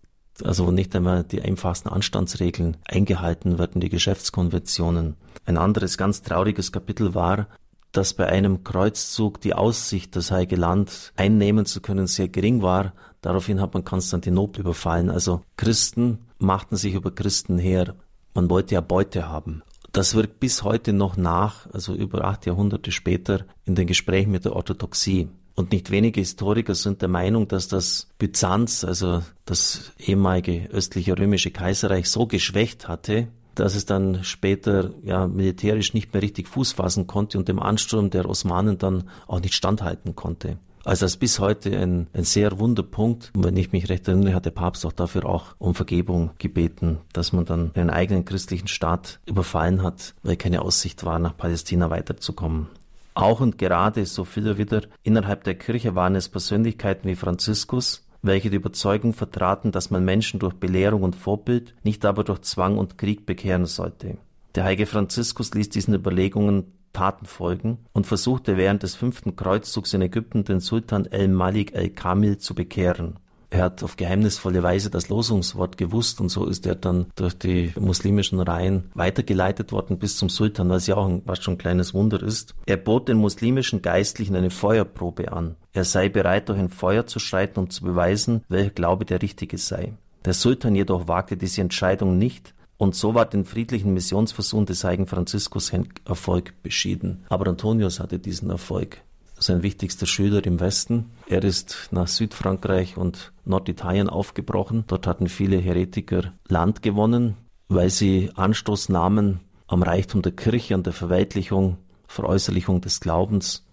Also 0.44 0.72
nicht 0.72 0.96
einmal 0.96 1.24
die 1.24 1.42
einfachsten 1.42 1.90
Anstandsregeln 1.90 2.78
eingehalten 2.88 3.58
werden, 3.58 3.82
die 3.82 3.90
Geschäftskonventionen. 3.90 5.16
Ein 5.46 5.58
anderes 5.58 5.98
ganz 5.98 6.22
trauriges 6.22 6.72
Kapitel 6.72 7.16
war, 7.16 7.48
dass 7.92 8.14
bei 8.14 8.28
einem 8.28 8.64
Kreuzzug 8.64 9.40
die 9.42 9.54
Aussicht, 9.54 10.16
das 10.16 10.32
Heilige 10.32 10.58
Land 10.58 11.14
einnehmen 11.16 11.66
zu 11.66 11.82
können, 11.82 12.08
sehr 12.08 12.28
gering 12.28 12.62
war. 12.62 12.94
Daraufhin 13.22 13.62
hat 13.62 13.74
man 13.74 13.86
Konstantinopel 13.86 14.62
überfallen. 14.62 15.10
Also 15.10 15.42
Christen 15.56 16.20
machten 16.38 16.76
sich 16.76 16.94
über 16.94 17.12
Christen 17.12 17.58
her. 17.58 17.96
Man 18.34 18.50
wollte 18.50 18.76
ja 18.76 18.82
Beute 18.82 19.30
haben. 19.30 19.64
Das 19.94 20.14
wirkt 20.14 20.42
bis 20.42 20.64
heute 20.64 20.92
noch 20.92 21.16
nach, 21.16 21.72
also 21.72 21.94
über 21.94 22.26
acht 22.26 22.46
Jahrhunderte 22.46 22.92
später, 22.92 23.46
in 23.64 23.76
den 23.76 23.88
Gesprächen 23.88 24.32
mit 24.32 24.44
der 24.44 24.54
Orthodoxie. 24.54 25.30
Und 25.56 25.72
nicht 25.72 25.90
wenige 25.90 26.20
Historiker 26.20 26.76
sind 26.76 27.02
der 27.02 27.10
Meinung, 27.10 27.48
dass 27.48 27.70
das 27.70 28.10
Byzanz, 28.20 28.84
also 28.84 29.24
das 29.46 29.94
ehemalige 29.98 30.70
östliche 30.70 31.18
römische 31.18 31.52
Kaiserreich, 31.52 32.10
so 32.10 32.28
geschwächt 32.28 32.90
hatte, 32.90 33.30
dass 33.56 33.76
es 33.76 33.86
dann 33.86 34.24
später 34.24 34.92
ja 35.04 35.28
militärisch 35.28 35.94
nicht 35.94 36.14
mehr 36.14 36.22
richtig 36.22 36.50
Fuß 36.50 36.74
fassen 36.74 37.08
konnte 37.08 37.38
und 37.38 37.48
dem 37.48 37.62
Ansturm 37.62 38.10
der 38.10 38.30
Osmanen 38.30 38.78
dann 38.78 39.10
auch 39.28 39.40
nicht 39.40 39.54
standhalten 39.54 40.14
konnte. 40.16 40.58
Also 40.84 41.06
das 41.06 41.14
ist 41.14 41.20
bis 41.20 41.40
heute 41.40 41.76
ein, 41.76 42.08
ein 42.14 42.26
sehr 42.26 42.60
Wunderpunkt. 42.60 43.32
Und 43.36 43.44
wenn 43.44 43.58
ich 43.58 43.72
mich 43.72 43.90
recht 43.90 44.08
erinnere, 44.08 44.36
hat 44.36 44.46
der 44.46 44.52
Papst 44.52 44.86
auch 44.86 44.92
dafür 44.92 45.26
auch 45.26 45.56
um 45.58 45.74
Vergebung 45.74 46.32
gebeten, 46.38 47.00
dass 47.12 47.34
man 47.34 47.46
dann 47.46 47.72
einen 47.74 47.90
eigenen 47.90 48.24
christlichen 48.24 48.68
Staat 48.68 49.20
überfallen 49.26 49.82
hat, 49.82 50.14
weil 50.22 50.36
keine 50.36 50.62
Aussicht 50.62 51.04
war, 51.04 51.18
nach 51.18 51.36
Palästina 51.36 51.90
weiterzukommen. 51.90 52.68
Auch 53.16 53.40
und 53.40 53.58
gerade, 53.58 54.06
so 54.06 54.26
viel 54.26 54.58
wieder, 54.58 54.82
innerhalb 55.04 55.46
der 55.46 55.56
Kirche 55.56 55.96
waren 55.96 56.16
es 56.16 56.30
Persönlichkeiten 56.30 57.08
wie 57.08 57.16
Franziskus, 57.16 58.06
welche 58.22 58.50
die 58.50 58.58
Überzeugung 58.58 59.14
vertraten, 59.14 59.72
dass 59.72 59.90
man 59.90 60.04
Menschen 60.04 60.40
durch 60.40 60.54
Belehrung 60.54 61.04
und 61.04 61.16
Vorbild, 61.16 61.74
nicht 61.84 62.04
aber 62.06 62.26
durch 62.26 62.42
Zwang 62.42 62.78
und 62.78 62.98
Krieg 62.98 63.26
bekehren 63.26 63.66
sollte. 63.66 64.18
Der 64.54 64.66
heilige 64.66 64.86
Franziskus 64.86 65.54
ließ 65.54 65.70
diesen 65.70 65.94
Überlegungen 65.94 66.74
Taten 66.92 67.26
folgen 67.26 67.80
und 67.94 68.08
versuchte 68.08 68.58
während 68.58 68.84
des 68.84 68.96
fünften 68.96 69.36
Kreuzzugs 69.36 69.94
in 69.94 70.02
Ägypten 70.02 70.46
den 70.46 70.62
Sultan 70.62 71.06
el-Malik 71.06 71.74
el-Kamil 71.74 72.38
zu 72.38 72.56
bekehren. 72.56 73.18
Er 73.56 73.64
hat 73.64 73.84
auf 73.84 73.96
geheimnisvolle 73.96 74.64
Weise 74.64 74.90
das 74.90 75.08
Losungswort 75.08 75.78
gewusst 75.78 76.20
und 76.20 76.28
so 76.28 76.46
ist 76.46 76.68
er 76.68 76.76
dann 76.76 77.06
durch 77.16 77.38
die 77.38 77.72
muslimischen 77.80 78.42
Reihen 78.42 78.92
weitergeleitet 78.96 79.72
worden 79.72 79.98
bis 79.98 80.18
zum 80.18 80.28
Sultan, 80.28 80.70
was 80.70 80.88
ja 80.88 80.98
auch 80.98 81.08
ein, 81.08 81.22
was 81.24 81.42
schon 81.42 81.54
ein 81.54 81.58
kleines 81.58 81.94
Wunder 81.94 82.22
ist. 82.22 82.54
Er 82.66 82.76
bot 82.76 83.08
den 83.08 83.16
muslimischen 83.16 83.82
Geistlichen 83.82 84.36
eine 84.36 84.50
Feuerprobe 84.50 85.32
an. 85.32 85.56
Er 85.72 85.86
sei 85.86 86.10
bereit, 86.10 86.50
durch 86.50 86.60
ein 86.60 86.68
Feuer 86.68 87.08
zu 87.08 87.20
schreiten, 87.20 87.62
um 87.62 87.70
zu 87.70 87.86
beweisen, 87.86 88.44
welcher 88.50 88.72
Glaube 88.72 89.06
der 89.06 89.22
richtige 89.22 89.58
sei. 89.58 89.94
Der 90.26 90.34
Sultan 90.34 90.76
jedoch 90.76 91.08
wagte 91.08 91.38
diese 91.38 91.62
Entscheidung 91.62 92.18
nicht, 92.18 92.54
und 92.78 92.94
so 92.94 93.14
war 93.14 93.26
den 93.26 93.46
friedlichen 93.46 93.94
Missionsversuch 93.94 94.66
des 94.66 94.84
heiligen 94.84 95.08
Franziskus 95.08 95.72
Erfolg 96.04 96.62
beschieden. 96.62 97.24
Aber 97.30 97.48
Antonius 97.48 98.02
hatte 98.02 98.20
diesen 98.20 98.50
Erfolg 98.50 99.02
sein 99.46 99.64
wichtigster 99.64 100.06
Schüler 100.06 100.46
im 100.46 100.60
Westen. 100.60 101.12
Er 101.28 101.44
ist 101.44 101.90
nach 101.92 102.08
Südfrankreich 102.08 102.98
und 102.98 103.34
Norditalien 103.46 104.10
aufgebrochen. 104.10 104.84
Dort 104.88 105.08
hatten 105.08 105.28
viele 105.28 105.58
Heretiker 105.58 106.34
Land 106.48 106.82
gewonnen, 106.82 107.38
weil 107.68 107.90
sie 107.90 108.32
Anstoß 108.36 108.90
nahmen 108.90 109.42
am 109.68 109.84
Reichtum 109.84 110.22
der 110.22 110.32
Kirche, 110.32 110.76
an 110.76 110.84
der 110.84 110.94
Verweidlichung, 110.94 111.78
Veräußerlichung 112.08 112.82
des 112.82 113.00
Glaubens. 113.00 113.66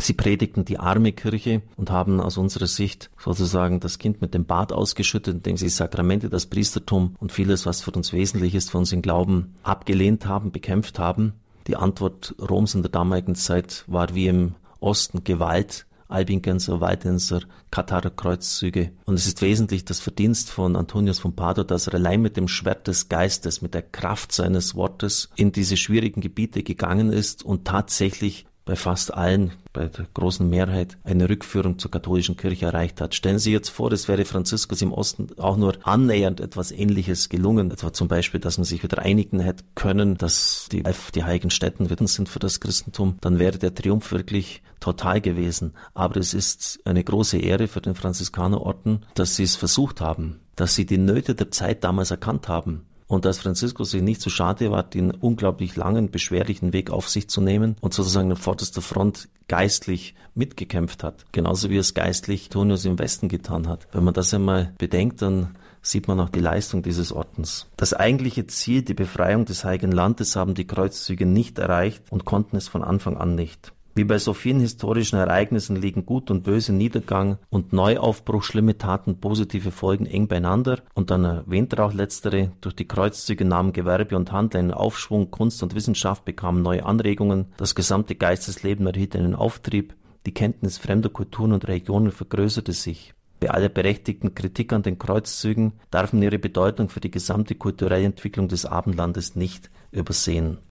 Sie 0.00 0.12
predigten 0.12 0.64
die 0.64 0.78
arme 0.78 1.12
Kirche 1.12 1.62
und 1.76 1.90
haben 1.90 2.20
aus 2.20 2.38
unserer 2.38 2.68
Sicht 2.68 3.10
sozusagen 3.18 3.80
das 3.80 3.98
Kind 3.98 4.20
mit 4.20 4.32
dem 4.32 4.44
Bad 4.44 4.72
ausgeschüttet, 4.72 5.34
indem 5.34 5.56
sie 5.56 5.68
Sakramente, 5.68 6.30
das 6.30 6.46
Priestertum 6.46 7.16
und 7.18 7.32
vieles, 7.32 7.66
was 7.66 7.82
für 7.82 7.90
uns 7.90 8.12
wesentlich 8.12 8.54
ist, 8.54 8.70
für 8.70 8.78
unseren 8.78 9.02
Glauben, 9.02 9.56
abgelehnt 9.64 10.26
haben, 10.26 10.52
bekämpft 10.52 11.00
haben. 11.00 11.32
Die 11.66 11.74
Antwort 11.74 12.36
Roms 12.40 12.76
in 12.76 12.82
der 12.82 12.92
damaligen 12.92 13.34
Zeit 13.34 13.82
war 13.88 14.14
wie 14.14 14.28
im 14.28 14.54
Osten 14.80 15.24
Gewalt, 15.24 15.86
Albingenser, 16.08 16.80
Waldenser, 16.80 17.42
Katarer 17.70 18.10
Kreuzzüge. 18.10 18.92
Und 19.04 19.14
es 19.14 19.26
ist 19.26 19.42
wesentlich 19.42 19.84
das 19.84 20.00
Verdienst 20.00 20.50
von 20.50 20.74
Antonius 20.74 21.18
von 21.18 21.36
Padua, 21.36 21.64
dass 21.64 21.86
er 21.86 21.94
allein 21.94 22.22
mit 22.22 22.36
dem 22.36 22.48
Schwert 22.48 22.88
des 22.88 23.08
Geistes, 23.08 23.60
mit 23.60 23.74
der 23.74 23.82
Kraft 23.82 24.32
seines 24.32 24.74
Wortes 24.74 25.28
in 25.36 25.52
diese 25.52 25.76
schwierigen 25.76 26.22
Gebiete 26.22 26.62
gegangen 26.62 27.12
ist 27.12 27.44
und 27.44 27.66
tatsächlich 27.66 28.46
bei 28.68 28.76
fast 28.76 29.14
allen, 29.14 29.52
bei 29.72 29.86
der 29.86 30.06
großen 30.12 30.46
Mehrheit, 30.46 30.98
eine 31.02 31.30
Rückführung 31.30 31.78
zur 31.78 31.90
katholischen 31.90 32.36
Kirche 32.36 32.66
erreicht 32.66 33.00
hat. 33.00 33.14
Stellen 33.14 33.38
Sie 33.38 33.50
jetzt 33.50 33.70
vor, 33.70 33.90
es 33.92 34.08
wäre 34.08 34.26
Franziskus 34.26 34.82
im 34.82 34.92
Osten 34.92 35.28
auch 35.38 35.56
nur 35.56 35.78
annähernd 35.84 36.38
etwas 36.40 36.70
Ähnliches 36.70 37.30
gelungen, 37.30 37.70
etwa 37.70 37.94
zum 37.94 38.08
Beispiel, 38.08 38.40
dass 38.40 38.58
man 38.58 38.66
sich 38.66 38.82
wieder 38.82 38.98
einigen 38.98 39.40
hätte 39.40 39.64
können, 39.74 40.18
dass 40.18 40.68
die, 40.70 40.82
die 41.14 41.24
heiligen 41.24 41.48
Städten 41.48 41.88
Witten 41.88 42.08
sind 42.08 42.28
für 42.28 42.40
das 42.40 42.60
Christentum, 42.60 43.16
dann 43.22 43.38
wäre 43.38 43.56
der 43.56 43.74
Triumph 43.74 44.12
wirklich 44.12 44.62
total 44.80 45.22
gewesen. 45.22 45.72
Aber 45.94 46.20
es 46.20 46.34
ist 46.34 46.80
eine 46.84 47.02
große 47.02 47.38
Ehre 47.38 47.68
für 47.68 47.80
den 47.80 47.94
Franziskanerorden, 47.94 49.06
dass 49.14 49.34
sie 49.34 49.44
es 49.44 49.56
versucht 49.56 50.02
haben, 50.02 50.40
dass 50.56 50.74
sie 50.74 50.84
die 50.84 50.98
Nöte 50.98 51.34
der 51.34 51.50
Zeit 51.50 51.84
damals 51.84 52.10
erkannt 52.10 52.48
haben 52.48 52.84
und 53.08 53.24
dass 53.24 53.40
Franziskus 53.40 53.90
sich 53.90 54.02
nicht 54.02 54.20
zu 54.20 54.30
schade 54.30 54.70
war, 54.70 54.84
den 54.84 55.10
unglaublich 55.10 55.74
langen, 55.74 56.10
beschwerlichen 56.10 56.72
Weg 56.72 56.90
auf 56.90 57.08
sich 57.08 57.28
zu 57.28 57.40
nehmen 57.40 57.76
und 57.80 57.94
sozusagen 57.94 58.30
an 58.30 58.36
vorderster 58.36 58.82
Front 58.82 59.28
geistlich 59.48 60.14
mitgekämpft 60.34 61.02
hat. 61.02 61.24
Genauso 61.32 61.70
wie 61.70 61.78
es 61.78 61.94
geistlich 61.94 62.50
Tonius 62.50 62.84
im 62.84 62.98
Westen 62.98 63.28
getan 63.28 63.66
hat. 63.66 63.88
Wenn 63.92 64.04
man 64.04 64.14
das 64.14 64.32
einmal 64.32 64.74
bedenkt, 64.78 65.22
dann 65.22 65.56
sieht 65.80 66.06
man 66.06 66.20
auch 66.20 66.28
die 66.28 66.40
Leistung 66.40 66.82
dieses 66.82 67.12
Ordens. 67.12 67.66
Das 67.76 67.94
eigentliche 67.94 68.46
Ziel, 68.46 68.82
die 68.82 68.94
Befreiung 68.94 69.46
des 69.46 69.64
Heiligen 69.64 69.92
Landes, 69.92 70.36
haben 70.36 70.54
die 70.54 70.66
Kreuzzüge 70.66 71.24
nicht 71.24 71.58
erreicht 71.58 72.02
und 72.10 72.26
konnten 72.26 72.56
es 72.56 72.68
von 72.68 72.84
Anfang 72.84 73.16
an 73.16 73.34
nicht. 73.34 73.72
Wie 73.98 74.04
bei 74.04 74.20
so 74.20 74.32
vielen 74.32 74.60
historischen 74.60 75.18
Ereignissen 75.18 75.74
liegen 75.74 76.06
Gut 76.06 76.30
und 76.30 76.44
Böse, 76.44 76.72
Niedergang 76.72 77.38
und 77.50 77.72
Neuaufbruch, 77.72 78.44
schlimme 78.44 78.78
Taten, 78.78 79.18
positive 79.18 79.72
Folgen 79.72 80.06
eng 80.06 80.28
beieinander 80.28 80.82
und 80.94 81.10
dann 81.10 81.24
erwähnt 81.24 81.72
er 81.72 81.84
auch 81.84 81.92
letztere, 81.92 82.52
durch 82.60 82.76
die 82.76 82.86
Kreuzzüge 82.86 83.44
nahmen 83.44 83.72
Gewerbe 83.72 84.14
und 84.14 84.30
Handel 84.30 84.60
einen 84.60 84.70
Aufschwung, 84.70 85.32
Kunst 85.32 85.64
und 85.64 85.74
Wissenschaft 85.74 86.24
bekamen 86.24 86.62
neue 86.62 86.86
Anregungen, 86.86 87.46
das 87.56 87.74
gesamte 87.74 88.14
Geistesleben 88.14 88.86
erhielt 88.86 89.16
einen 89.16 89.34
Auftrieb, 89.34 89.96
die 90.26 90.32
Kenntnis 90.32 90.78
fremder 90.78 91.08
Kulturen 91.08 91.52
und 91.52 91.66
Religionen 91.66 92.12
vergrößerte 92.12 92.74
sich. 92.74 93.14
Bei 93.40 93.50
aller 93.50 93.68
berechtigten 93.68 94.32
Kritik 94.32 94.72
an 94.72 94.84
den 94.84 95.00
Kreuzzügen 95.00 95.72
darf 95.90 96.12
man 96.12 96.22
ihre 96.22 96.38
Bedeutung 96.38 96.88
für 96.88 97.00
die 97.00 97.10
gesamte 97.10 97.56
kulturelle 97.56 98.04
Entwicklung 98.04 98.46
des 98.46 98.64
Abendlandes 98.64 99.34
nicht 99.34 99.70
übersehen. 99.90 100.58